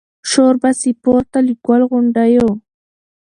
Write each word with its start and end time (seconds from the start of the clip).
شور 0.31 0.55
به 0.61 0.69
سي 0.79 0.91
پورته 1.03 1.39
له 1.47 1.53
ګل 1.65 1.81
غونډیو 1.91 2.47